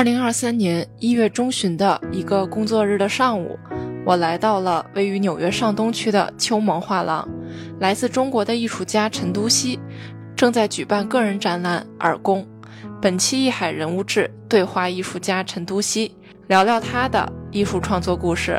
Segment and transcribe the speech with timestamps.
[0.00, 3.58] 二零二三年一月中旬的一个工作日的上午，
[4.02, 7.28] 我来到了位于纽约上东区的秋萌画廊。
[7.80, 9.78] 来自中国的艺术家陈都希
[10.34, 12.42] 正在举办个人展览《耳宫》。
[12.98, 16.16] 本期艺海人物志对话艺术家陈都希，
[16.48, 18.58] 聊聊他的艺术创作故事。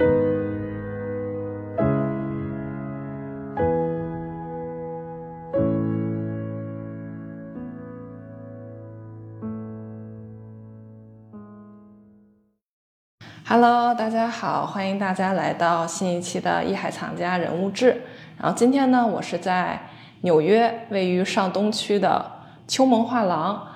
[13.53, 18.01] Hello，大家好，欢迎大家来到新一期的艺海藏家人物志。
[18.37, 19.77] 然后今天呢，我是在
[20.21, 22.25] 纽约位于上东区的
[22.65, 23.67] 秋萌画廊，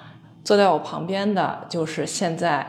[0.45, 2.65] 坐在我旁边的就是现在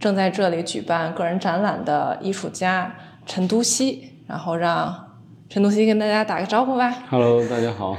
[0.00, 2.90] 正在这里举办个人展览的艺术家
[3.26, 4.12] 陈都希。
[4.26, 5.08] 然后让
[5.50, 6.90] 陈都希跟大家打个招呼吧。
[7.10, 7.94] Hello，大家好。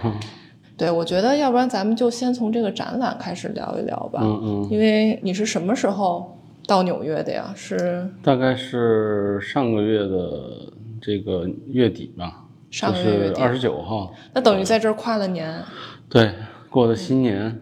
[0.76, 4.20] 对，我觉得要不然咱们就先从这个展览开始聊一聊吧。
[4.24, 6.37] 嗯嗯，因为你是什么时候
[6.68, 7.52] 到纽约的呀？
[7.56, 14.14] 是大概是上个月的这个月底吧，上个月二十九号。
[14.34, 15.64] 那等于在这儿跨了年，
[16.10, 16.30] 对，
[16.70, 17.60] 过的新年。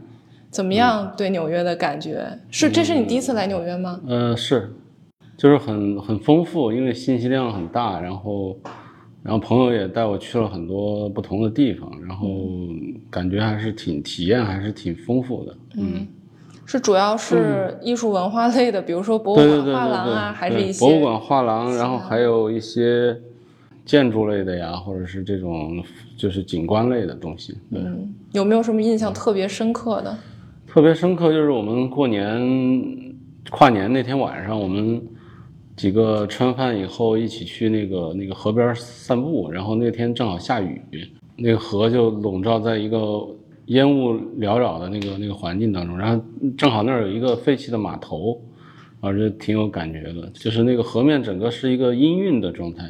[0.50, 1.14] 怎么样？
[1.16, 2.70] 对纽约的感觉是？
[2.72, 4.00] 这是你第一次来纽约吗？
[4.08, 4.74] 呃，是，
[5.38, 8.58] 就是很很丰富，因为信息量很大，然后
[9.22, 12.28] 然后朋友也带我去了很多不同的地方，然后
[13.12, 15.58] 感觉还是挺体验还是挺丰富的。
[15.76, 16.08] 嗯，
[16.66, 23.16] 是主要是艺术文化类的，比如说博物馆、画廊啊，还是一些博物馆、画廊，然后还有一些
[23.86, 25.84] 建筑类的呀，或者是这种
[26.18, 27.54] 就是景观类的东西。
[27.72, 30.18] 对，嗯，有没有什么印象特别深刻的？
[30.68, 32.42] 特别深刻就是我们过年
[33.52, 35.02] 跨年那天晚上，我们
[35.76, 40.82] 几个吃完饭以后一起去那个那个河边散步，然后那天正好下雨，
[41.38, 42.98] 那个河就笼罩在一个
[43.68, 46.24] 烟雾缭绕的那个那个环境当中，然后
[46.58, 48.42] 正好那儿有一个废弃的码头，
[49.02, 52.86] 啊，这挺有感觉的，就是那个河面整个是一个氤氲的状态。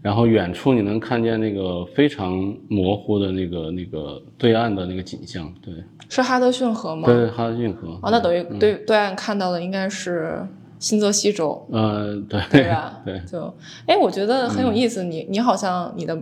[0.00, 5.74] 然后远处你能看见那个非常模糊的那个那个对岸的那个景象，对，
[6.08, 7.08] 是哈德逊河吗？
[7.08, 7.98] 对，哈德逊河。
[8.00, 10.46] 哦，那等于对对岸看到的应该是
[10.78, 13.02] 新泽西州，呃，对，对吧？
[13.04, 13.52] 对，就
[13.86, 15.02] 哎，我觉得很有意思。
[15.02, 16.16] 你你好像你的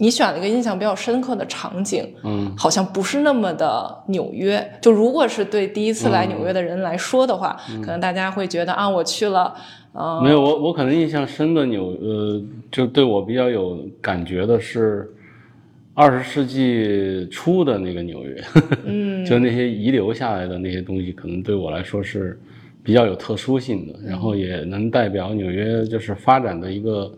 [0.00, 4.66] 你选了一个印象比较深刻的场景，嗯，好像不是那么的纽约。
[4.80, 9.54] 就如果是对第一次来纽约的人来说的话，可能大家会觉得啊，我去了，
[9.92, 15.12] 呃，没有我我可能印象深的纽呃，就对我比较有感觉的是
[15.92, 18.42] 二十世纪初的那个纽约，
[18.86, 22.40] 嗯， 就那些遗留下来的那些东西，可能对我来说是
[22.82, 27.12] 比较有特殊性的，然后也能代表纽约就是发展的一个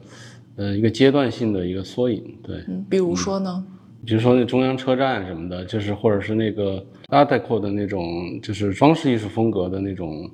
[0.57, 2.57] 呃一个阶段性的一个缩影，对。
[2.69, 3.65] 嗯比如说呢，
[4.05, 10.31] 比如说那中央车站什么的，就是或者是那个 Art Deco 的那种，就是装饰艺术风格的那种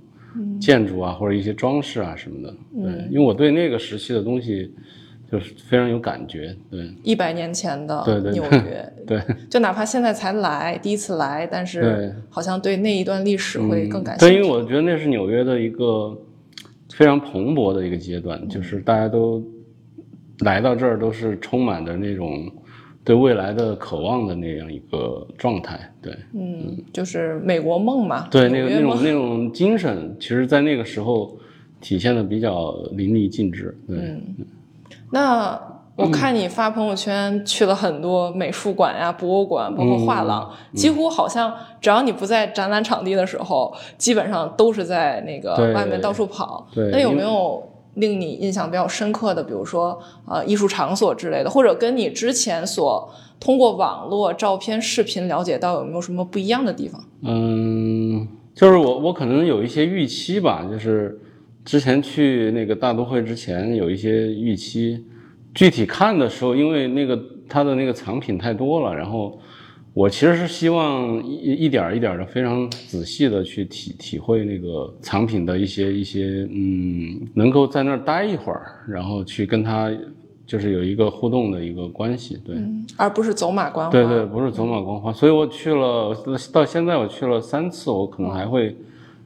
[0.60, 2.54] 建筑啊，或者一些装饰啊什么的。
[2.74, 4.72] 对，因为我对那个时期的东西
[5.30, 6.56] 就是非常有感觉。
[6.70, 14.42] 对，一百年前的对对对纽约，对，就哪怕现在才来，第一次来，但是好像对那一段历史会更感兴趣对，趣。
[14.42, 16.16] 因为我觉得那是纽约的一个
[16.90, 19.44] 非常蓬勃的一个阶段，就是大家都
[20.40, 22.50] 来到这儿都是充满着那种
[23.04, 25.78] 对未来的渴望的那样一个状态。
[26.00, 26.14] 对。
[26.34, 31.36] 嗯，就是美国梦嘛，对，那个那种那种精神，其实，在那个时候
[31.80, 33.76] 体现的比较淋漓尽致。
[33.86, 34.22] 对，嗯
[35.10, 35.58] 那
[35.96, 46.68] 我看你发朋友圈去了很多美术馆呀、博物馆，包括画廊，嗯几乎好像只要你不在展览场地的时候，基本上都是在那个外面到处跑。
[46.72, 47.60] 对那有没有
[47.94, 57.04] 令你印象比较深刻的，比如说呃艺术场所之类的，或者跟你之前所通过网络、照片、视频了解到有没有什么不一样的地方？
[57.22, 61.20] 嗯，就是我我可能有一些预期吧，就是
[61.64, 65.04] 之前去那个大都会之前有一些预期，
[65.54, 67.18] 具体看的时候，因为那个
[67.48, 69.38] 它的那个藏品太多了，然后
[69.98, 79.90] 我其实是希望一一点儿一点的非常仔细的去体体会那个藏品的一些一些嗯，能够在那儿待一会儿，然后去跟它
[80.46, 82.54] 就是有一个互动的一个关系，对。
[82.54, 83.90] 嗯，而不是走马观花。
[83.90, 86.16] 对对，不是走马观花，所以我去了，
[86.52, 88.76] 到现在我去了三次，我可能还会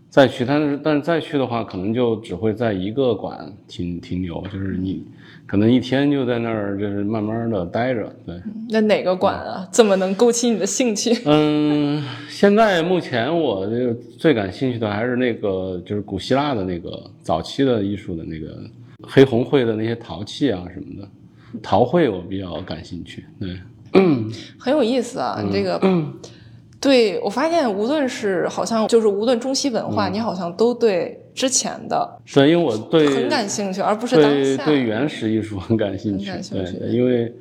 [0.08, 5.04] 再去，但是但是再去的话，可能就只会在一个馆停停留，就是你
[5.52, 8.34] 可能一天就在那儿，就是慢慢的待着，对。
[8.70, 11.12] 那哪个馆啊，怎么能勾起你的兴趣？
[11.28, 18.58] 嗯，现在目前我这个最感兴趣的还是那个就是古希腊的那个早期的艺术的那个
[19.02, 21.06] 黑红会的那些陶器啊什么的，
[21.62, 23.55] 陶绘我比较感兴趣，对。
[24.58, 25.78] 很有意思啊，你这个。
[25.82, 26.14] 嗯
[26.81, 34.17] 对我发现，无论是好像就是无论中西文化，你好像都对之前的，对，因为我对很感兴趣，而不是。
[34.17, 37.32] 对对原始艺术 很感兴趣，很感兴趣对，因为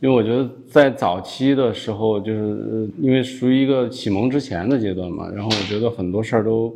[0.00, 6.74] 因为我觉得在早期的时候，就是呃因为属于一个启蒙之前的阶段嘛，然后我觉得很多事儿都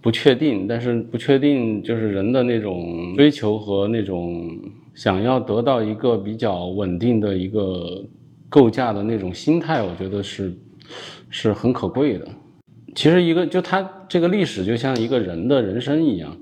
[0.00, 4.48] 不确定，但是不确定就是人的那种追求和那种
[4.94, 8.02] 想要得到一个比较稳定的一个
[8.48, 10.54] 构架的那种心态，我觉得是
[11.28, 12.26] 是很可贵的。
[12.94, 16.36] 其实一个就它这个历史就像一个人的人生一样，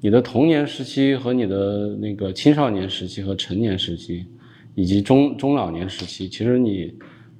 [0.00, 4.24] 你的童年时期和你的那个青少年时期和成年时期，
[4.74, 6.92] 以及中中老年时期，其实你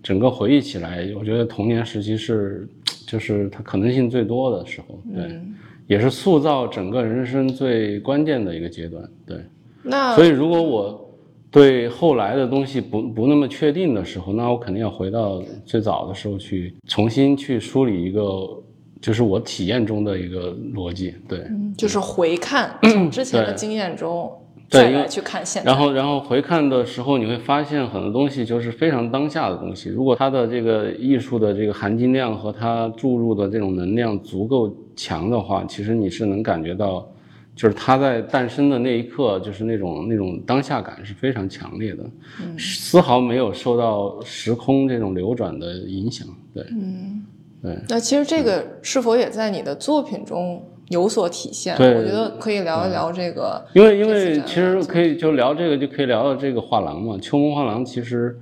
[0.03, 2.69] 整个回忆起来，我觉得童年时期是
[3.07, 5.41] 就是它可能性最多的时候，对，
[5.87, 9.39] 也是塑造整个人生最关键的一个阶段，对。
[9.83, 11.06] 那所以如果我
[11.51, 18.21] 对后来的东西不不那么确定的时候，那我肯定要回到最早的时候去重新去梳理一个，
[19.01, 21.39] 就是我体验中的一个逻辑，对。
[21.49, 24.33] 嗯就是回看从 之前的经验中
[24.71, 25.71] 对再来去看现在。
[25.71, 29.91] 然后，然后回看的时候，你会发现很多东西就是非常当下的东西。
[29.91, 37.07] 如果它的这个艺术的这个含金量和它注入的这种能量足够强的话，其实你是能感觉到，
[37.57, 42.05] 就是它在诞生的那一刻，就是那种那种当下感是非常强烈的，
[42.59, 46.29] 丝毫没有受到时空这种流转的影响。
[46.53, 47.25] 对，嗯
[47.63, 47.79] 对。
[47.89, 51.75] 那其实这个是否也在你的作品中有所体现？
[51.79, 53.65] 对我觉得可以聊一聊这个。
[53.73, 57.17] 因为因为其实可以就聊这个，就可以聊到这个画廊嘛。
[57.19, 58.39] 秋梦画廊其实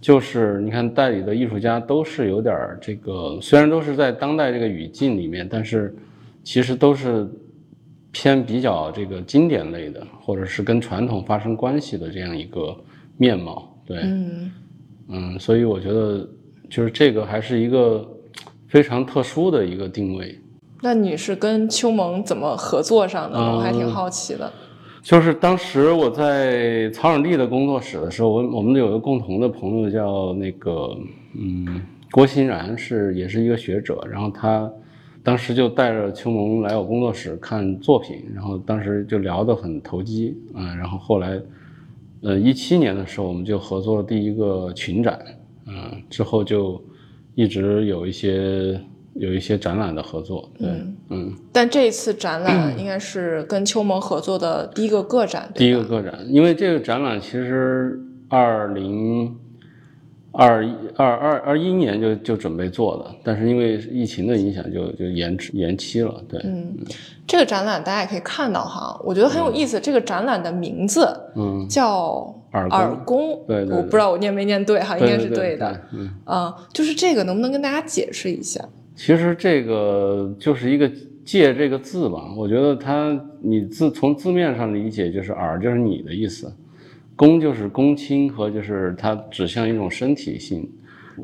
[0.00, 5.94] 就是你看代理的艺术家都是有点儿这个，虽然都是在当代这个语境里面，但是
[6.42, 7.28] 其实都是
[8.18, 12.74] 偏比较这个经典类的，或者是跟传统发生关系的这样一个
[13.18, 13.78] 面貌。
[13.84, 14.52] 对，嗯，
[15.08, 16.26] 嗯，所以我觉得
[16.70, 18.08] 就是这个还是一个
[18.68, 20.34] 非常特殊的一个定位。
[20.80, 23.38] 那你是跟秋萌怎么合作上的？
[23.38, 24.50] 我还挺嗯好奇的。
[25.02, 30.96] 就是当时我在曹永利的工作室的时候，我我们有个共同的朋友叫那个
[31.38, 34.72] 嗯郭欣然，是也是一个学者，然后他
[35.26, 41.42] 当时就带着秋萌来我工作室看作品，然后当时就聊得很投机，嗯，然后后来
[42.22, 45.18] 呃一七年的时候我们就合作了第一个群展，
[45.66, 46.80] 嗯，之后就
[47.34, 48.80] 一直有一些
[49.14, 50.68] 有一些展览的合作，对，
[51.10, 55.72] 嗯但这一次展览 应该是跟秋萌合作的第一个个展，第一？
[55.72, 59.36] 个个展，因为这个展览其实二零
[60.36, 66.22] 二一二二二一年就就准备做的，但是因为疫情的影响就，就延迟延期了。
[66.28, 66.76] 对，嗯，
[67.26, 69.80] 这个展览大家也可以看到哈，我觉得很有意思。
[69.80, 75.72] 这个展览的名字嗯，叫耳公耳公，对对对我不知道我念没念对哈，应该是对的。。
[75.72, 78.62] 对嗯，嗯，就是这个，能不能跟大家解释一下？
[78.94, 80.90] 其实这个就是一个
[81.22, 86.50] “借”这个字吧，我觉得它你字从字面上理解就是耳就是你的意思，
[87.16, 90.70] 公就是公亲和就是它指向一种身体性。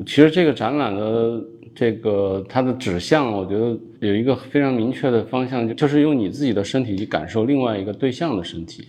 [0.05, 1.45] 其实这个展览的
[1.75, 8.87] 这个它的指向，我觉得有一个非常明确的方向，就就是用你自己的身体去感受另外一个对象的身体，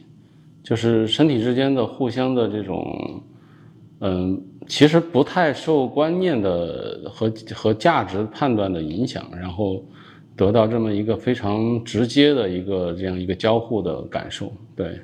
[0.62, 3.22] 就是身体之间的互相的这种，
[4.00, 9.84] 嗯，其实不太受观念的和和价值判断的影响，然后
[10.34, 14.98] 得到这么一个非常直接的一个这样一个交互的感受，对。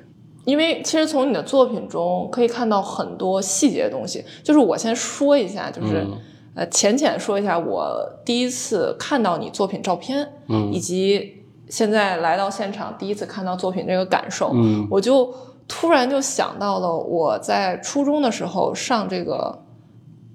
[0.51, 4.21] 因为其实从你的作品中可以看到很多细节的东西。
[4.43, 6.17] 就是我先说一下，就是、嗯
[6.53, 15.33] 呃浅浅说一下我第一次看到你作品照片，嗯以及现在来到现场第一次看到作品这个感受，嗯我就
[15.69, 19.63] 突然就想到了我在初中的时候上这个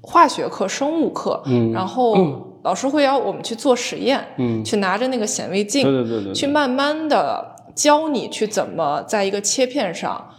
[0.00, 2.16] 化学课、生物课，嗯然后
[2.62, 10.30] 老师会要我们去做实验，嗯，去拿着那个显微镜，对对对对，去慢慢的教你去怎么在一个切片上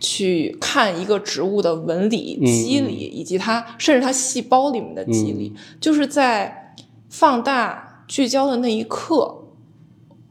[0.00, 6.74] 去看一个植物的纹理、肌理，以及它甚至它细胞里面的肌理，嗯就是在
[7.10, 9.42] 放大聚焦的那一刻。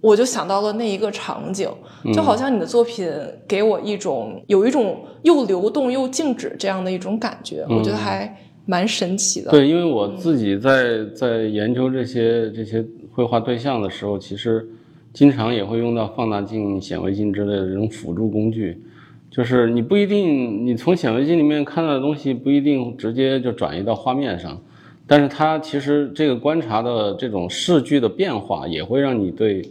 [0.01, 1.69] 我就想到了那一个场景，
[2.13, 3.09] 就好像你的作品
[3.47, 9.49] 给我一种有一种又流动又静止这样的一种感觉，我觉得还蛮神奇的。
[9.49, 14.67] 对，因为我自己在在研究这些这些绘画对象的时候，其实
[15.13, 18.81] 经常也会用到放大镜、显微镜之类的这种辅助工具。
[19.29, 24.61] 就是你不一定，你从显微镜里面看到的东西不一定直接就转移到画面上，
[25.07, 29.63] 但是它其实这个观察的这种视距的变化，也会让你对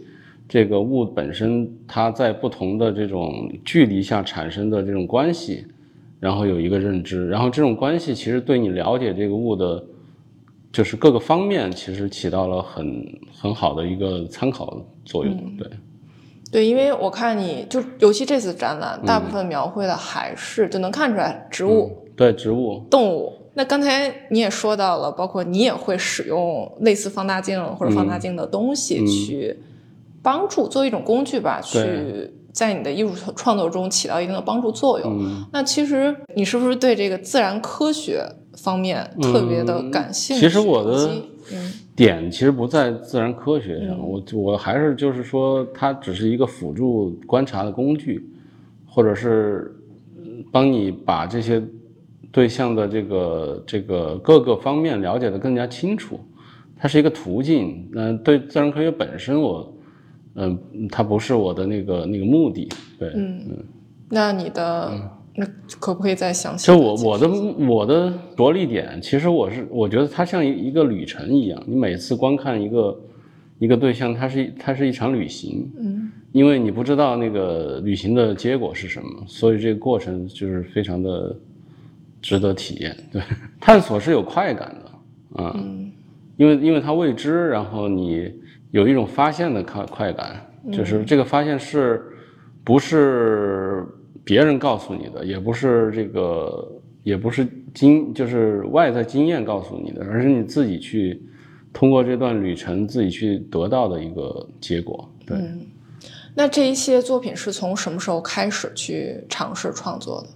[0.49, 5.65] 这个物本身它在不同的这种距离下产生的这种关系，
[6.19, 9.81] 然后有一个认知，然后这种关系其实对你了解这个物的，
[10.73, 14.75] 就是各个方面，其实起到了很很好的一个参考
[15.05, 15.37] 作用。
[15.55, 15.69] 对，
[16.51, 23.31] 对，因为我看你就尤其这次展览，大部分描绘的还是就能看出来植物、对植物，动物。
[23.53, 29.55] 那刚才你也说到了，包括你也会使用类似放大镜或者放大镜的东西去
[30.23, 35.17] 帮助，作为一种工具吧，去对在你的艺术创作中起到一定的帮助作用。
[35.19, 38.23] 嗯，那其实你是不是对这个自然科学
[38.55, 40.39] 方面特别的感兴趣？
[40.39, 41.09] 嗯其实我的
[41.95, 48.23] 点其实不在自然科学上，嗯我我还是就是说，它只是一个辅助观察的工具，
[48.87, 49.75] 或者是
[50.17, 51.61] 嗯帮你把这些
[52.31, 56.19] 对象的这个这个各个方面了解的更加清楚，
[56.77, 57.89] 它是一个途径。
[57.91, 59.71] 那、对自然科学本身我，
[60.35, 60.57] 嗯、
[60.91, 63.11] 它不是我的那个那个目的，对。
[63.15, 63.45] 嗯，
[64.09, 64.91] 那你的
[65.35, 65.45] 那
[65.79, 66.77] 可不可以再详细就？
[66.77, 67.29] 我我的
[67.67, 72.99] 我的着力点，其实我是我觉得它像一一个旅程一样，你每次观看一个
[73.59, 81.35] 一个对象，它是一它是一场旅行，嗯因为你不知道那个旅行的结果是什么，所以这个过程就是非常的
[82.21, 82.95] 值得体验。
[83.11, 83.21] 对，
[83.59, 85.91] 探索是有快感的，啊、嗯
[86.35, 88.31] 因为因为它未知，然后你
[88.73, 92.03] 有一种发现的快快感，就是这个发现是
[92.63, 93.85] 不是
[94.23, 101.21] 别人告诉你的，也不是这个，也不是经就是外在经验告诉你的，而是你自己去
[101.71, 105.07] 通过这段旅程自己去得到的一个结果。
[105.23, 105.67] 对，嗯。
[106.33, 110.29] 那这一系列作品是从什么时候开始去尝试创作的？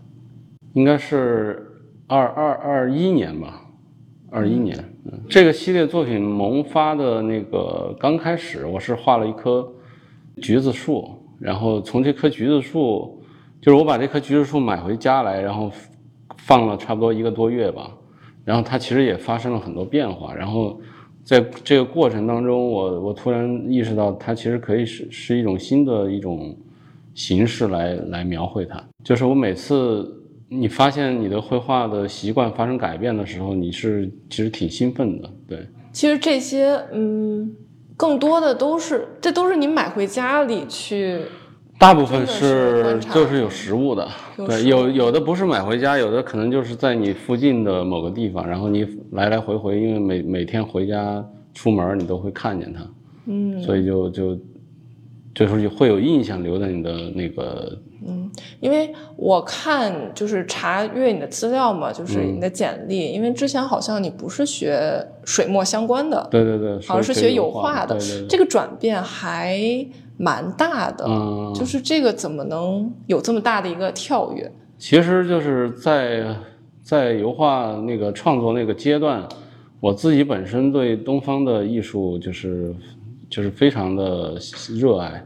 [0.74, 1.72] 应该是
[2.06, 3.65] 二二二一年吧，
[4.29, 4.77] 二一年。
[5.05, 9.67] 嗯，这个系列作品萌发的那个刚开始，我是画了一棵
[10.41, 13.22] 橘子树，然后从这棵橘子树，
[13.62, 15.72] 就是我把这棵橘子树买回家来，然后
[16.38, 17.89] 放了差不多一个多月吧，
[18.43, 20.79] 然后它其实也发生了很多变化，然后
[21.24, 26.55] 在这个过程当中，我我突然意识到，它其实可以是是一种新的一种
[27.13, 30.13] 形式来来描绘它，就是我每次。
[30.50, 35.68] 你发现你的绘画的习惯发生改变的时候，你是其实挺兴奋的，对。
[35.92, 37.56] 其实这些，嗯，
[37.96, 41.20] 更多的都是，这都是你买回家里去，
[41.80, 52.88] 大部分是是就是有实物的，对，有有的不是买回家，有的可能就是在你附近的某个地方，然后你来来回回，因为每每天回家出门你都会看见它，
[53.25, 53.60] 嗯。
[53.62, 54.39] 所以就就
[55.34, 57.75] 就是会有印象留在你的那个，
[58.60, 69.60] 因为我看就是查阅你的资料嘛，就是嗯你的简历，因为之前好像你不是学水墨相关的，对对对，好像是学油画的，对对对，这个转变还
[70.18, 74.52] 蛮大的，嗯，就是这个怎么能有这么大的一个跳跃？
[74.78, 76.36] 其实就是在
[76.84, 79.28] 在油画那个创作那个阶段，
[79.80, 82.74] 我自己本身对东方的艺术就是
[83.30, 84.36] 就是非常的
[84.80, 85.26] 热爱，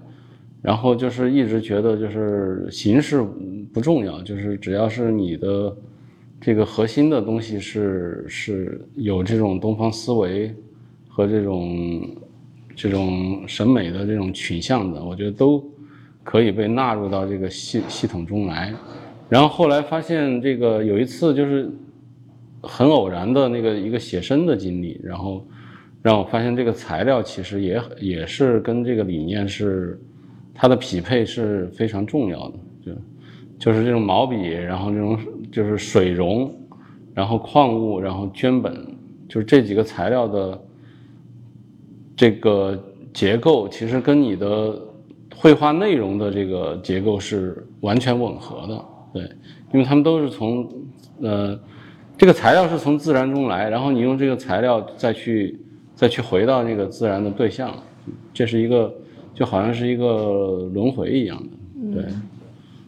[0.62, 3.26] 然后就是一直觉得就是形式
[3.74, 5.76] 不重要，就是只要是你的
[6.40, 10.54] 这个核心的东西是是有这种东方思维
[11.08, 12.08] 和这种
[12.76, 15.64] 这种审美的这种取向的，我觉得都
[16.24, 18.74] 可以被纳入到这个系系统中来。
[19.30, 21.72] 然后后来发现这个有一次就是
[22.62, 25.44] 很偶然的那个一个写生的经历，然后
[26.02, 30.00] 让我发现这个材料其实也也是跟这个理念是
[30.54, 32.56] 它的匹配是非常重要的，
[32.86, 32.92] 就
[33.60, 35.18] 就是这种毛笔，然后这种
[35.52, 36.54] 就是水溶，
[37.14, 38.74] 然后矿物，然后绢本，
[39.28, 40.62] 就是这几个材料的
[42.16, 42.78] 这个
[43.14, 44.80] 结构，其实跟你的
[45.36, 48.86] 绘画内容的这个结构是完全吻合的。
[49.14, 49.24] 对，
[49.74, 50.70] 因为他们都是从
[51.22, 51.60] 呃
[52.18, 55.60] 这个材料是从自然中来，然后你用这个材料再去
[55.96, 57.76] 再去回到那个自然的对象，
[58.34, 58.94] 这是一个
[59.34, 61.50] 就好像是一个轮回一样的。
[61.94, 62.06] 对，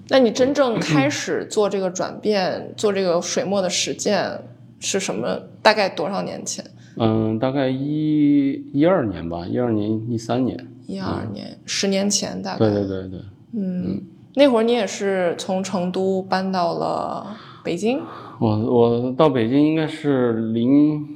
[0.09, 4.39] 那你真正开始做这个转变，做这个水墨的实践
[4.79, 5.39] 是什么？
[5.61, 6.63] 大概多少年前？
[6.97, 10.67] 嗯，大概一一二年吧，一二年一三年。
[10.85, 12.59] 一二年，十年前大概。
[12.59, 13.19] 对对对对，
[13.53, 14.01] 嗯，
[14.35, 18.01] 那会儿你也是从成都搬到了北京。
[18.39, 21.07] 我我到北京应该是零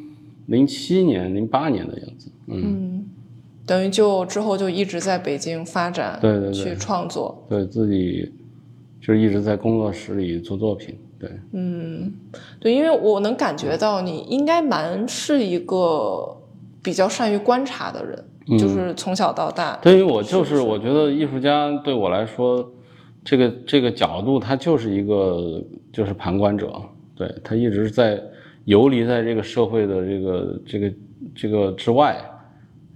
[0.45, 2.31] 零七年、零八年的样子。
[2.47, 3.05] 嗯，嗯，
[3.67, 7.45] 等于就之后就一直在北京发展，对对对去创作。
[7.49, 8.31] 对自己
[9.01, 10.97] 就是一直在工作室里做作品。
[11.19, 12.13] 对，嗯，
[12.59, 16.37] 对，因为我能感觉到你应该蛮是一个
[16.81, 19.77] 比较善于观察的人，嗯就是从小到大。
[19.81, 22.71] 对于我就是我觉得艺术家对我来说，
[23.25, 26.71] 这个这个角度他就是一个就是旁观者，
[27.15, 28.21] 对他一直在
[28.65, 30.93] 游离在这个社会的这个这个
[31.35, 32.23] 这个之外，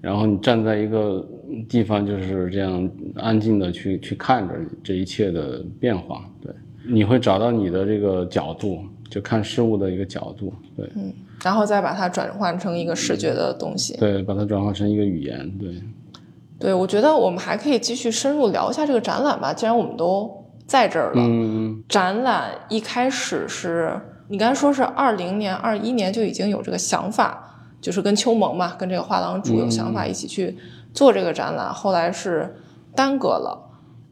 [0.02, 1.24] 然后你站在一个
[1.70, 6.52] 地方，就是这样安静的去去看着这一切的变化，对，
[6.88, 13.96] 你会找到你的这个角度，就看事物的一个角度，对，嗯，然后再把它转换成一个视觉的东西。
[13.98, 15.70] 对，把它转化成一个语言，对，
[16.58, 21.22] 对，我觉得我们还可以继续深入聊一下这个展览吧，既然我们都在这儿了。
[21.24, 23.94] 嗯，展览一开始是
[24.30, 27.51] 你刚才说是二零年、二一年就已经有这个想法。
[27.82, 30.56] 就是跟秋萌嘛，跟这个画廊主有想法一起去
[30.94, 32.56] 做这个展览，后来是
[32.96, 33.70] 耽搁了。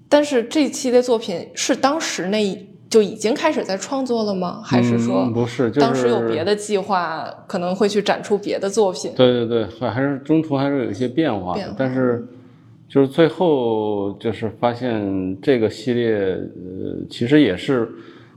[0.10, 4.62] 但是这系列作品是当时那就已经开始在创作了吗？
[4.64, 5.70] 还是说不是？
[5.70, 9.12] 当时有别的计划，可能会去展出别的作品？
[9.16, 11.76] 对对对，还是中途还是有一些变化的。
[11.78, 12.28] 但是
[12.88, 17.88] 就是最后就是发现这个系列，呃，其实也是。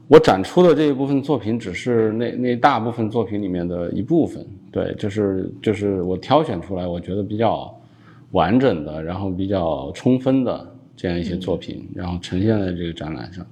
[0.08, 4.44] 我展出的这一部分作品，只是那那大部分作品里面的一部分。
[4.72, 7.72] 对，就是就是我挑选出来，我觉得比较
[8.30, 13.46] 完整的，然后比较充分的这样一些作品，然后呈现在这个展览上。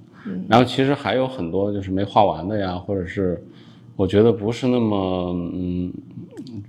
[0.49, 3.39] 然后其实还有很多就是没画完的呀，或者是
[3.95, 5.93] 我觉得不是那么嗯，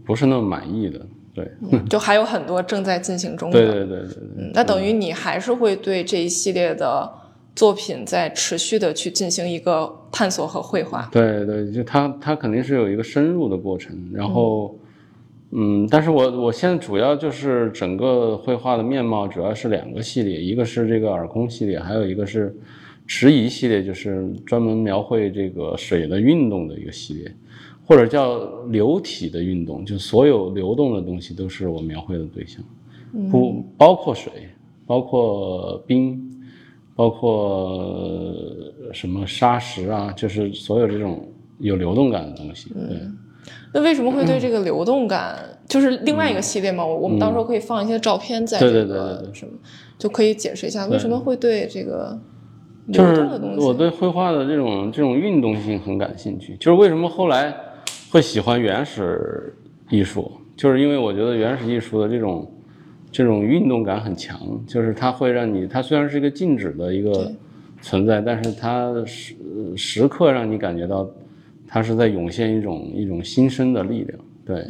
[0.04, 1.00] 不是那么满意的。
[1.35, 1.50] 对，
[1.88, 3.59] 就还有很多正在进行中的。
[3.59, 4.50] 对对对对对。
[4.52, 7.11] 那等于你还是会对这一系列的。
[7.54, 11.09] 作品在持续的去进行一个探索和绘画。
[11.12, 13.94] 对对，就它它肯定是有一个深入的过程。
[14.11, 14.75] 然后，
[15.50, 22.56] 嗯，但是我我现在主要就是整个绘画的面貌主要是两个系列，一个是这个耳空系列，还有一个是
[23.06, 27.30] 迟疑系列，就是专门描绘这个水的运动的一个系列，
[27.85, 28.38] 或者叫
[28.71, 32.64] 流体的运动，就所有流动的东西都是我描绘的对象，
[33.30, 34.32] 不包括水，
[34.87, 36.30] 包括冰。
[36.94, 38.34] 包括
[38.92, 41.26] 什么沙石啊，就是所有这种
[41.58, 42.70] 有流动感的东西。
[42.75, 43.00] 对，
[43.73, 46.84] 那为什么会对这个流动感，就是另外一个系列嘛？
[46.84, 49.52] 我我们到时候可以放一些照片在这个什么，
[49.99, 52.21] 就可以解释一下为什么会对这个
[52.86, 53.67] 流动的东西。
[53.67, 57.54] 我对绘画的这种这种运动性很感兴趣，就是为什么后来
[58.10, 59.56] 会喜欢原始
[59.88, 62.47] 艺术，就是因为我觉得原始艺术的这种。
[63.12, 67.30] 这种运动感很强，就是它会让你，它虽然是一个静止的一个
[67.82, 69.34] 存在，但是它时
[69.76, 71.06] 时刻让你感觉到，
[71.68, 74.18] 它是在涌现一种一种新生的力量。
[74.46, 74.66] 对，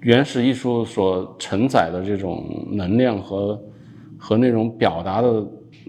[0.00, 3.62] 原始艺术所承载的这种能量和
[4.18, 5.46] 和那种表达的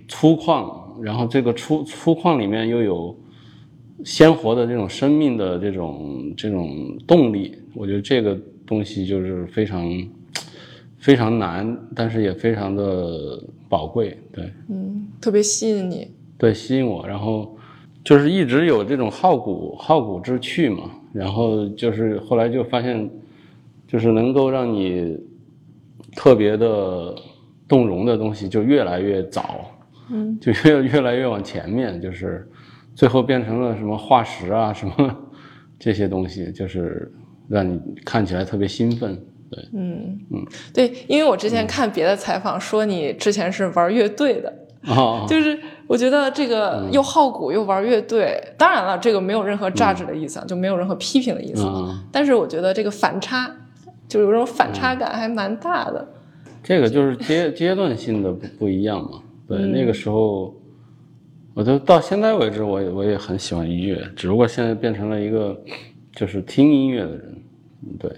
[0.08, 3.18] 粗犷，然后这个粗粗犷里面又有
[4.04, 9.92] 鲜活的这种生命的这种这种动力，我觉得这个东西就是非常。
[11.06, 13.40] 非常难，但是也非常的
[13.70, 17.56] 宝贵，对，嗯，特别吸引你，对，吸引我，然后
[18.04, 23.08] 就是一直有这种好古好古之趣嘛，然后就是后来就发现，
[23.88, 25.16] 就是能够让你
[26.16, 27.14] 特别的
[27.68, 29.64] 动容的东西就越来越早，
[30.10, 32.50] 嗯，就越越来越往前面，就是
[32.96, 35.16] 最后变成了什么化石啊什么
[35.78, 37.14] 这些东西，就是
[37.48, 39.24] 让你看起来特别兴奋。
[39.50, 40.20] 对，嗯。
[40.32, 44.54] 嗯，对，因为我之前看别的采访说你之前是玩乐队的，
[44.86, 51.64] 啊，就是我觉得这个又好古又玩乐队，当然了，这个没有任何榨汁的意思，就没有任何批评的意思，
[52.12, 53.50] 但是我觉得这个反差，
[54.08, 56.08] 就有种反差感还蛮大的。
[56.64, 60.56] 这个就是阶阶段性的不不一样嘛，对，那个时候，
[61.54, 65.56] 我就到现在为止，我也我也很喜欢音乐，只不过现在变成了一个
[66.16, 67.38] 就是听音乐的人，
[68.00, 68.12] 对。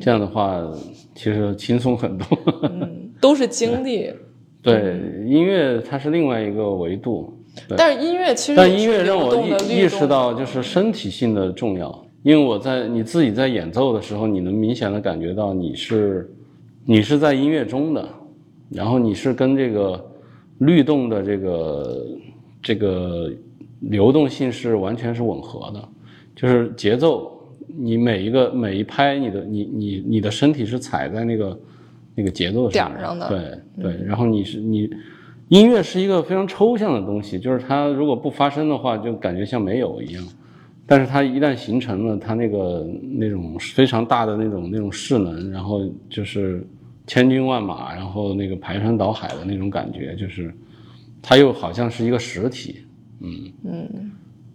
[0.00, 0.60] 这样的话，
[1.14, 2.26] 其实轻松很多。
[2.62, 4.10] 嗯，都是经历。
[4.62, 7.32] 对，音乐它是另外一个维度。
[7.76, 12.06] 但是音乐其实，但音乐让我意意识到，就是身体性的重要。
[12.22, 16.30] 因为我在你自己在演奏的时候，你能明显的感觉到你是
[16.84, 18.08] 你是在音乐中的，
[18.70, 20.02] 然后你是跟这个
[20.58, 22.06] 律动的这个
[22.62, 23.32] 这个
[23.80, 25.88] 流动性是完全是吻合的，
[26.36, 27.39] 就是节奏。
[27.76, 31.60] 你每一个每一拍，你的你你你的身体是踩在那个
[32.14, 34.06] 那个节奏上上的，对对。
[34.06, 34.90] 然后你是你，
[35.48, 40.24] 音乐是一个非常抽象的东西，就是它如果不发生的话，就感觉像没有一样。
[40.86, 46.66] 但是它一旦形成了，它那个那种非常大的那种那种势能，然后就是
[47.06, 50.52] 千军万马，然后那个排山倒海的那种感觉，就是
[51.22, 52.80] 它又好像是一个实体，
[53.20, 54.10] 嗯嗯，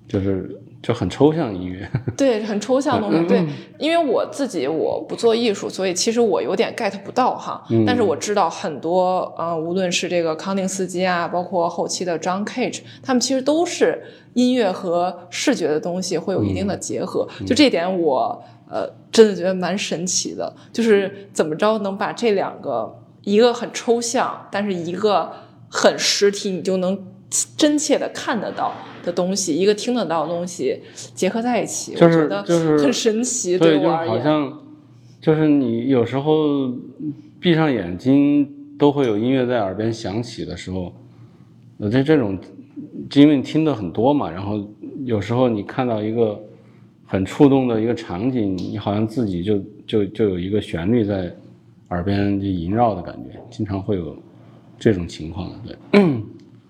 [0.07, 0.59] 就是。
[0.85, 1.89] 就很抽象音乐。
[2.15, 3.27] 对，很抽象的东嗯西。
[3.27, 3.45] 对，
[3.79, 7.63] 因为我自己我不做艺术，所以其实我有点 get 不到哈。
[7.71, 14.03] 嗯但是我知道很多，呃，无论是这个康定斯基啊，包括后期的 John Cage，他们其实都是
[14.35, 17.27] 音乐和视觉的东西会有一定的结合。
[17.39, 25.31] 嗯就这一点我，呃，真的觉得蛮神奇的，就是怎么着能把这两个，一个很抽象，但是一个
[25.67, 27.07] 很实体，你就能
[27.57, 28.71] 真切的看得到
[29.05, 30.81] 的东西，一个听得到的东西
[31.13, 33.57] 结合在一起，就是我觉得就是很神奇。
[33.57, 34.61] 对，就我而言，好像
[35.21, 36.69] 就是你有时候
[37.39, 40.91] 闭上眼睛都会有音乐在耳边响起的时候，
[41.77, 42.37] 呃，在这种
[43.13, 44.67] 因为你听的很多嘛，然后
[45.05, 46.37] 有时候你看到一个
[47.05, 51.31] 很触动的一个场景，你好像自己就就就有一个旋律在
[51.89, 54.17] 耳边就萦绕的感觉，经常会有
[54.79, 56.01] 这种情况，对，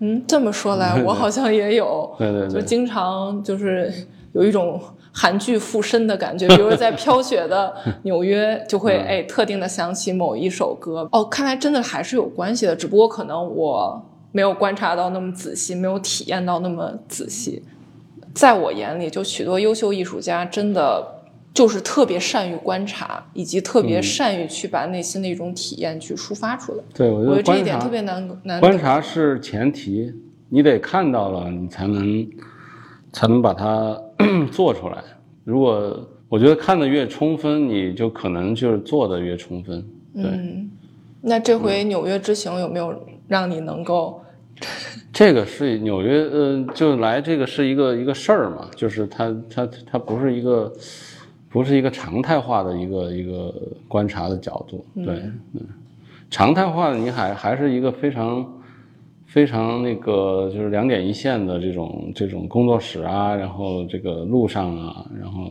[0.00, 3.92] 嗯，这么说来，我好像也有，对对对就经常就是
[4.32, 4.80] 有一种
[5.12, 11.08] 韩剧附身的感觉，比如 在飘雪的纽约，就会嗯哎特定的想起某一首歌。
[11.12, 17.62] 哦，看来真的还是有关系的，只不过可能我没有观察到那么仔细，没有体验到那么仔细。
[18.34, 21.15] 在我眼里，就许多优秀艺术家真的
[21.56, 26.84] 就是特别善于观察，以及特嗯别善于去把内心的一种体验去抒发出来。
[26.92, 28.78] 对我觉得这一点特别难难观。
[28.78, 30.12] 察是前提，
[30.50, 32.28] 你得看到了，你才能
[33.10, 33.98] 才能把它
[34.52, 35.02] 做出来。
[35.44, 39.82] 如果我觉得看的越充分，你就可能就是做的越充分。
[40.14, 40.70] 对，嗯，
[41.22, 42.94] 那这回纽约之行有没有
[43.26, 44.20] 让你能够？
[45.10, 50.70] 这个是纽约，呃，就来这个是一个一个事儿嘛，就是它它它不是一个
[51.56, 53.50] 不是一个常态化的一个一个
[53.88, 55.14] 观察的角度，对，
[55.54, 55.62] 嗯，
[56.28, 58.46] 常态化的你还还是一个非常
[59.24, 65.50] 非常那个就是两点一线的这种这种工作室啊，然后这个路上啊，然后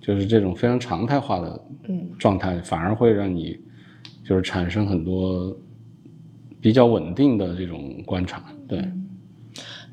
[0.00, 2.08] 就是这种非常常态化的嗯。
[2.18, 3.54] 状态，反而会让你
[4.24, 5.54] 就是产生很多
[6.58, 8.82] 比较稳定的这种观察，对。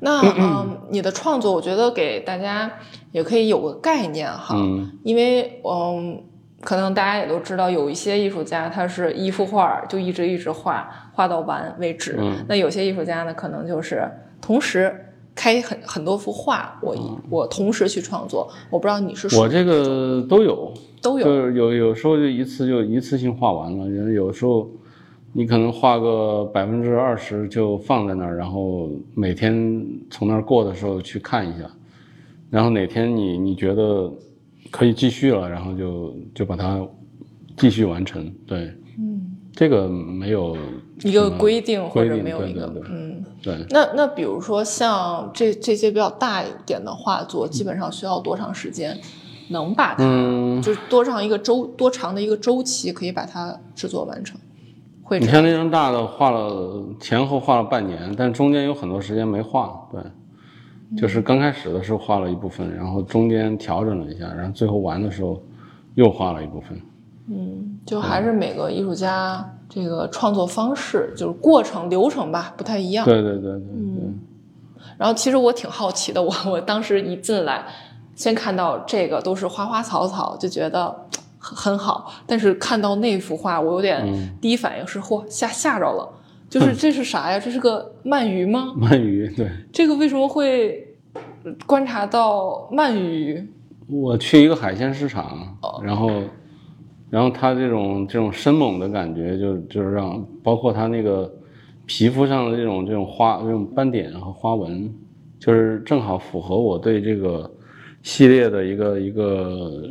[0.04, 2.70] 那嗯，你的创作，我觉得给大家
[3.12, 6.20] 也可以有个概念哈，嗯因为嗯，
[6.60, 12.16] 可能大家也都知道，有一些艺术家他是一幅画儿就一直一直画，画到完为止。
[12.18, 14.10] 嗯那有些艺术家呢，可能就是
[14.40, 14.92] 同时
[15.36, 18.50] 开很很多幅画，我一、我同时去创作。
[18.70, 24.68] 我不知道你是我这个都有，都有，就是有有时候就一次就一次性画完了，人有时候
[25.34, 31.70] 你可能画个百分之二十就放在那儿，然后每天从那儿过的时候去看一下，
[32.50, 34.12] 然后哪天你你觉得
[34.70, 36.86] 可以继续了，然后就就把它
[37.56, 38.30] 继续完成。
[38.46, 40.54] 对，嗯，这个没有
[41.02, 43.24] 一个规定或者没有一个嗯。
[43.42, 43.56] 对。
[43.70, 49.00] 那那比如说像这这些比较大一点的画作，基本上需要多长时间
[49.48, 54.38] 能把它，嗯就是多长一个周多长的一个周期可以把它制作完成？
[55.02, 60.00] 会你像那张大的画了前后画了半年，但中间有很多时间没画，对，
[60.96, 65.42] 就是刚开始的时候画了一部分，然后中间调整了一下，然后最后完的时候
[65.94, 66.80] 又画了一部分。
[67.28, 73.04] 嗯，就还是每个艺术家这个创作方式，就是过程流程吧，不太一样。
[73.04, 74.18] 对对对对对，嗯
[74.98, 77.64] 然后其实我挺好奇的，我我当时一进来，
[78.14, 80.94] 先看到这个都是花花草草，就觉得
[81.42, 82.12] 很很好。
[82.26, 86.08] 但是看到那幅画，我有点、嗯第一反应是嚯吓吓着了，
[86.48, 87.38] 就是这是啥呀？
[87.38, 88.72] 这是个鳗鱼吗？
[88.78, 90.96] 鳗鱼，对这个为什么会
[91.66, 93.46] 观察到鳗鱼？
[93.88, 96.10] 我去一个海鲜市场，哦然后
[97.10, 101.30] 然后它这种这种生猛的感觉就，就是让包括它那个
[101.84, 104.90] 皮肤上的这种这种花这种斑点和花纹，
[105.38, 107.50] 就是正好符合我对这个
[108.02, 109.82] 系列的一个一个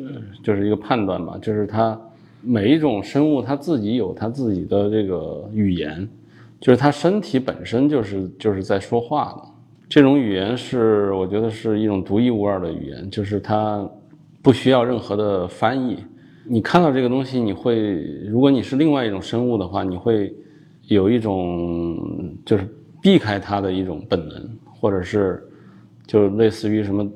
[0.44, 2.00] 就是一个判断吧，就是它
[2.42, 6.08] 每一种生物它自己有它自己的这个语言，
[6.60, 9.50] 就是它身体本身就是就是在说话的。
[9.88, 13.90] 这种语言是我觉得是一种独一无二的语言，就是它
[14.42, 15.98] 不需要任何的翻译。
[16.44, 20.34] 你看到这个东西，你会，如果你是另外一种生物的话，你会
[20.88, 22.68] 有一种就是
[23.02, 25.44] 避开它的一种本能，或者是
[26.08, 27.08] 就类似于什么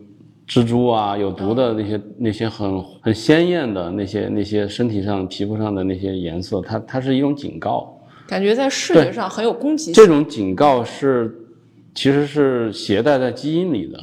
[0.48, 7.92] 蜘蛛啊、有毒的那些那些很很鲜艳的那些那些身体上皮肤上的那些颜色，它它是一种警告。
[8.28, 9.94] 感觉在视觉上很有攻击性。
[9.94, 11.36] 这种警告是
[11.94, 14.00] 其实是携带在基因里的。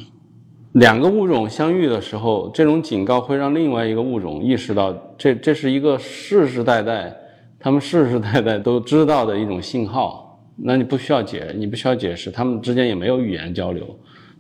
[0.73, 7.15] 两个物种相遇的时候，这种警告会让另外一个物种意识到这这是一个世世代代
[7.61, 10.43] 他们世世代代都知道的一种信号。
[10.57, 13.85] 那你不需要解，你不需要解释，他们之间也没有语言交流，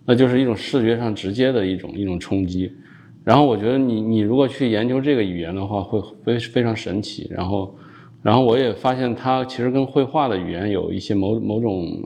[0.04, 2.72] 那就是一种视觉上直接的一种一种冲击。
[3.24, 7.28] 然后我觉得你你如果去研究这个语言的话，会非非常神奇。
[7.30, 7.72] 然后，
[8.20, 12.02] 然后我也发现它其实跟绘画的语言有一些某某种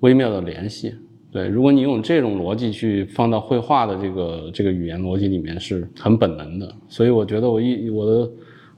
[0.00, 0.94] 微妙的联系。
[1.32, 6.70] 对，如果你用这种逻辑去放到绘画的这个这个语言逻辑里面，是很本能的。
[6.88, 8.30] 所以我觉得我一我的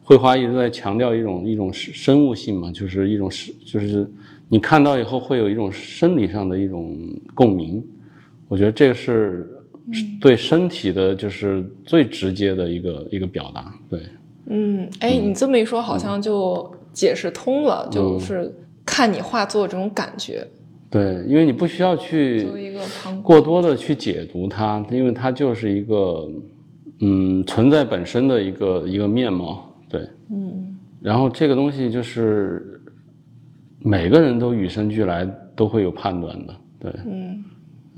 [0.02, 4.08] 绘画一直在强调一种一种生物性嘛，就是一种是就是
[4.48, 6.96] 你看到以后会有一种生理上的一种
[7.34, 7.84] 共鸣。
[8.52, 9.48] 我觉得这个是。
[10.20, 13.74] 对身体的，就是最直接的一个一个表达。
[13.90, 14.00] 对，
[14.46, 18.54] 嗯，哎，你这么一说，好像就解释通了，就是
[18.86, 20.46] 看你画作这种感觉。
[20.88, 22.46] 对，因为你不需要去
[23.24, 26.30] 过多的去解读它，因为它就是一个
[27.00, 29.68] 嗯存在本身的一个一个面貌。
[29.90, 32.80] 对，嗯，然后这个东西就是
[33.80, 36.54] 每个人都与生俱来都会有判断的。
[36.78, 37.44] 对，嗯。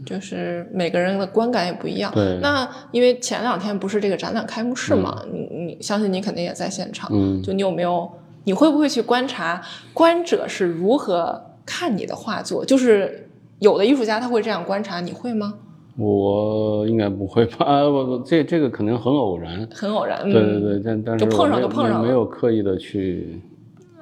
[0.05, 2.13] 就是每个人的观感也不一样。
[2.15, 2.39] 对。
[2.41, 7.09] 那因为前两天不是这个展览开幕式嘛，你你相信你肯定也在现场。
[7.13, 7.43] 嗯。
[7.43, 8.11] 就你有没有？
[8.47, 9.63] 你会不会去观察
[9.95, 12.63] 观者是如何看你的画作？
[12.63, 13.27] 就是
[13.59, 15.55] 有的艺术家他会这样观察，你会吗？
[15.97, 17.65] 我应该不会吧？
[17.89, 19.67] 我这这个可能很偶然。
[19.73, 20.23] 很偶然。
[20.25, 23.41] 对对对，但但是就碰上就碰上了没有刻意的去。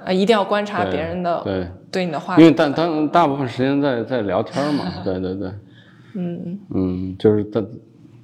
[0.05, 2.37] 啊，一定要观察别人的对对你的画。
[2.37, 4.85] 因为但当大部分时间在在聊天嘛。
[5.05, 5.53] 对对对。
[6.15, 7.63] 嗯嗯，就是大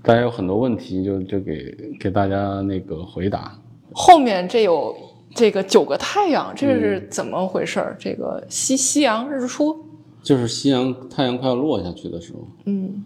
[0.02, 3.58] 大家有很多问题，就就给给大家那个回答。
[3.92, 4.94] 后面这有
[5.34, 7.96] 这个九个太阳，这是怎么回事儿？
[7.98, 9.76] 这个夕夕阳日出，
[10.22, 12.46] 就是夕阳太阳快要落下去的时候。
[12.66, 13.04] 嗯，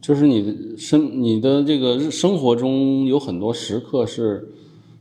[0.00, 4.48] 就是你的生你的这个日生活中有很多时刻是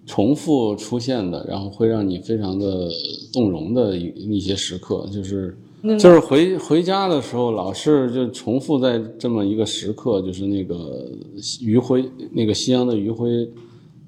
[0.06, 2.89] 重复出现的，然后会让你非常的
[3.32, 5.58] 动容的一一些时刻，就是。
[5.98, 11.12] 就是回回家的时候，老是就重复在这么一个时刻，就是那个
[11.60, 13.50] 余晖，那个夕阳的余晖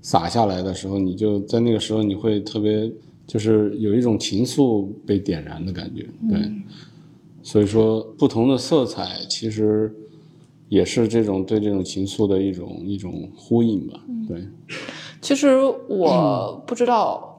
[0.02, 2.92] 洒下来的时候，你就在那个时候，你会特别，
[3.26, 6.40] 就是有一种情愫被点燃的感觉，对。
[7.42, 9.92] 所以说，不同的色彩其实
[10.70, 14.48] 也是这种对这种情愫的一种一种呼应吧，对。
[15.22, 15.58] 其实
[15.88, 17.32] 我不知道。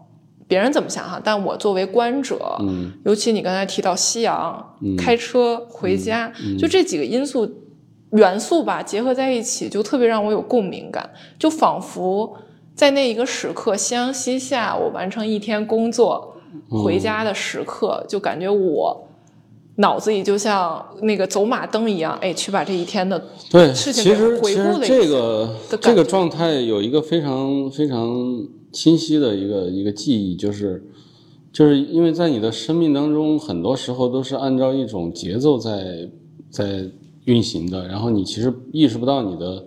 [0.47, 1.19] 别人怎么想哈？
[1.25, 7.51] 但我作为观者，嗯，尤其你刚才提到夕阳，开车回家，就这几个因素
[8.11, 12.37] 元素吧，结合在一起，就特别让我有共鸣感，就仿佛
[12.75, 16.37] 在那一个时刻，夕阳西下，我完成一天工作
[16.69, 19.09] 回家的时刻，就感觉我
[19.77, 24.89] 脑子里就像那个走马灯一样，哎，去把这一天的对事情给回顾了一下。
[24.89, 28.07] 这个这个状态有一个非常非常。
[28.75, 30.83] 清晰的一个一个记忆，就是，
[31.53, 36.11] 就是因为在你的生命当中，很多时候都是按照一种节奏在
[36.51, 36.91] 在
[37.27, 39.67] 运行的，然后你其实意识不到你的，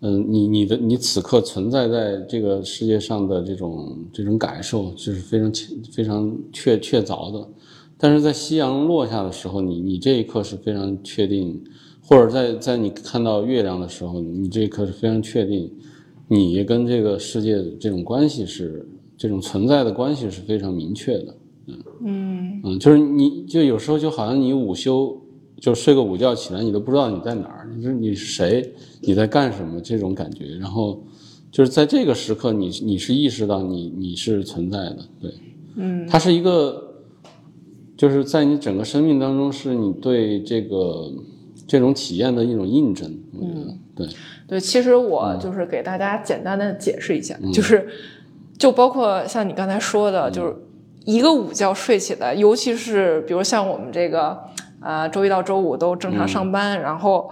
[0.00, 5.52] 嗯，你你的你此刻存在在这个世界上的这种这种感受，就是非常
[5.92, 7.48] 非常确确凿的，
[7.98, 11.62] 但是在夕阳落下的时候，你你这一刻是非常确定，
[12.00, 15.70] 或者在在你看到月亮的时候，你这一刻是非常确定。
[16.32, 21.78] 你跟这个世界这种关系是这种存在的关系是非常明确的，嗯。
[22.04, 22.60] 嗯。
[22.64, 25.20] 嗯，就是你就有时候就好像你午休
[25.60, 31.02] 就睡个午觉起来，你都不知道你在哪儿，你是你是谁，你在干什么这种感觉，然后
[31.50, 35.30] 就是在这个时刻，你你是意识到你你是存在的，对，
[35.76, 36.94] 嗯，它是一个
[37.96, 41.12] 就是在你整个生命当中是你对这个
[41.66, 44.06] 这种体验的一种印证，我觉得对。
[44.48, 47.88] 对，其实我就是给大家简单的解释一下，就是，
[48.58, 50.54] 就包括像你刚才说的，就是
[51.06, 54.38] 一个午觉睡起来，尤其是比如像我们这个，
[54.80, 57.30] 呃，周一到周五都正常上班，然后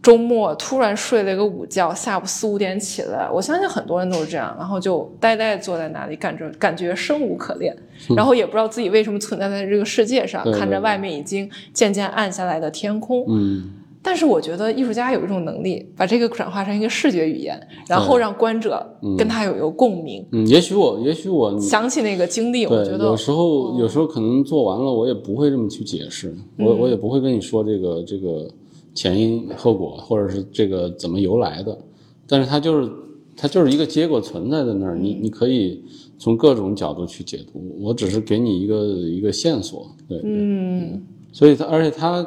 [0.00, 7.76] 周末突然睡了一个午觉，下午四五点起来，我相信很多人都是这样，然后就呆呆坐在那里，感觉感觉生无可恋，
[8.16, 13.70] 然后也不知道自己为什么存在在这个世界上，看着外面已经渐渐暗下来的天空，嗯。
[14.04, 18.84] 但是我觉得艺术家有一种能力，把这个转化成一个视觉语言，然后让观者
[19.16, 20.26] 跟他有一个共鸣。
[20.32, 28.50] 嗯，也许我，也许我想起那个经历，我觉得有时候，有时候可能做完了，我也不会这么去解释，我我也不会跟你说这个这个
[28.92, 31.78] 前因后果，或者是这个怎么由来的。
[32.26, 32.90] 但是它就是
[33.36, 35.80] 它就是一个结果存在在那儿，你你可以
[36.18, 37.76] 从各种角度去解读。
[37.80, 42.26] 我只是给你一个一个线索，对，嗯，所以它而且它。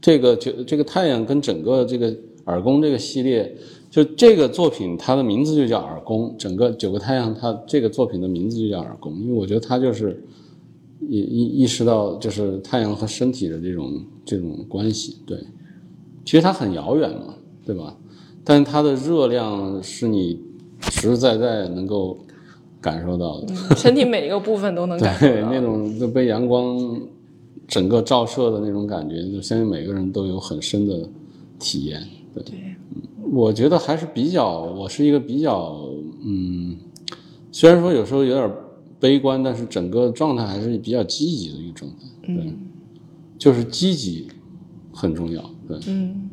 [0.00, 2.14] 这个就这个太阳跟整个这个
[2.46, 3.54] 耳宫这个系列，
[3.90, 10.24] 就这个作品它的名字就叫耳宫，整个九个太阳它这个作品的名字就叫耳宫，因为我觉得它就是
[11.00, 15.38] 意意意识到就是太阳和身体的这种这种关系，对，
[16.24, 17.34] 其实它很遥远嘛，
[17.64, 17.96] 对吧？
[18.42, 20.40] 但是它的热量是你
[20.80, 22.18] 实实在在能够
[22.80, 26.78] 感受到的，嗯身体每一个部分都能感受到对，那种就被阳光
[27.70, 31.08] 整个照射的那种感觉，就相信每个人都有很深的
[31.58, 32.04] 体验。
[32.34, 35.88] 对，嗯我觉得还是比较，我是一个比较，
[36.24, 36.76] 嗯，
[37.52, 38.52] 虽然说有时候有点
[38.98, 41.96] 悲观，但是整个状态还是比较积极的一个状态。
[42.26, 42.52] 对，
[43.38, 44.26] 就是积极
[44.92, 45.40] 很重要。
[45.68, 46.28] 对，嗯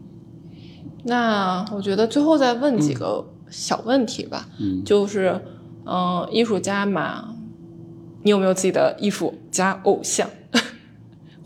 [1.04, 5.39] 那我觉得最后再问几个小问题吧，嗯就是，
[5.86, 7.36] 嗯、艺术家嘛，
[8.23, 10.28] 你有没有自己的艺术家偶像，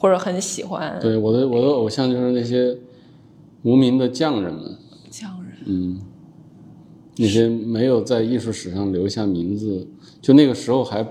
[0.02, 2.76] 或者很喜欢对，我的我的偶像就是那些
[3.62, 4.76] 无名的匠人们。
[5.12, 5.54] 匠人？
[5.68, 6.02] 嗯，
[7.18, 9.88] 那些没有在艺术史上留下名字，
[10.20, 11.08] 就那个时候还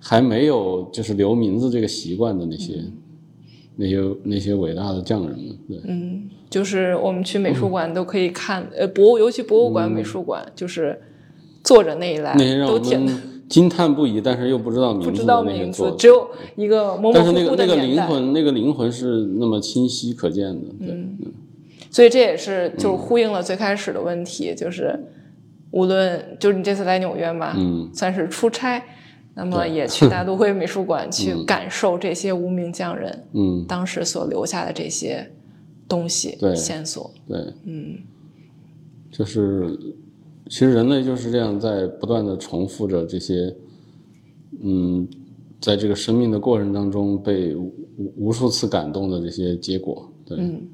[0.00, 2.82] 还没有就是留名字这个习惯的那些、
[3.76, 10.98] 那些那些伟大的匠人们，对，嗯，就是我们去美术馆都可以看，呃，博物尤其博物馆、美术馆，就是
[11.62, 17.76] 坐着那一栏嗯那些让我们惊叹不已，但是又不知道名字不知字道名字，只有一个模模但是那个那个。
[17.76, 21.06] 灵魂，那个灵魂是那么清晰可见的，对，
[21.90, 24.98] 所以这也是就是呼应了最开始的问题，就是
[25.70, 28.82] 无论就是你这次来纽约嘛，嗯，算是出差，
[29.34, 35.30] 那么也去大都会美术馆去 感受这些无名匠人嗯，当时所留下的这些
[35.86, 36.56] 东西对。
[36.56, 37.12] 线索。
[37.28, 37.98] 对，嗯，
[39.10, 39.78] 就是
[40.48, 43.54] 其实人类就是这样在不断的重复着这些，
[44.62, 45.08] 嗯，
[45.60, 47.72] 在这个生命的过程当中被无
[48.16, 50.68] 无数次感动的这些结果，对，嗯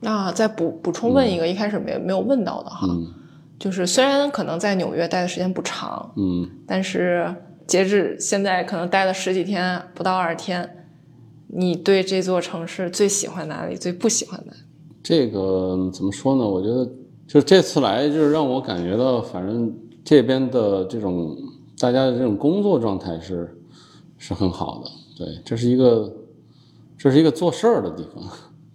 [0.00, 3.12] 那再补补充问一个，一开始没没有问到的哈，嗯
[3.58, 7.34] 就是虽然可能在纽约待的时间不长，嗯，但是
[7.66, 10.86] 截至现在可能待了十几天，不到二十天，
[11.48, 13.74] 你对这座城市最喜欢哪里？
[13.74, 14.58] 最不喜欢哪里？
[15.02, 16.48] 这个怎么说呢？
[16.48, 16.88] 我觉得
[17.28, 21.36] 就这次来，就是让我感觉到，反正这边的这种
[21.78, 23.54] 大家的这种工作状态是
[24.16, 24.90] 是很好的，
[25.24, 26.10] 对，这是一个
[26.96, 28.24] 这是一个做事儿的地方，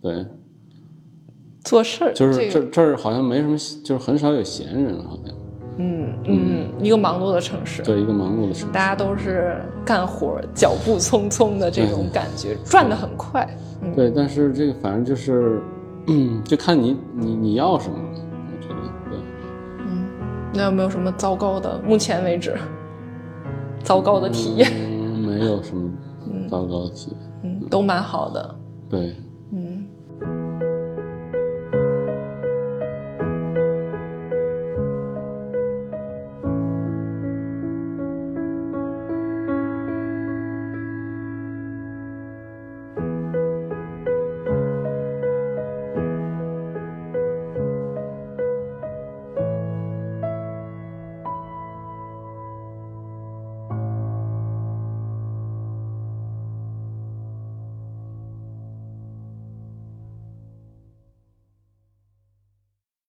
[0.02, 0.26] 对。
[1.64, 5.34] 做事儿就是这个这这儿好像没什么，就是很少有闲人，好像
[5.78, 8.74] 嗯嗯，一个忙碌的城市，对一个忙碌的城市。
[8.74, 13.50] 大家都是干活，脚步匆匆的这种感觉，转得很快。
[13.82, 15.62] 嗯，对，但是这个反正就是，
[16.08, 17.98] 嗯， 就看你你你要什么。
[20.54, 21.80] 那有没有什么糟糕的？
[21.80, 22.56] 目前为止，
[23.84, 25.92] 糟糕的体验，嗯，没有什么
[26.50, 27.20] 糟糕的体验。
[27.44, 28.56] 嗯，都蛮好的。
[28.90, 29.16] 对，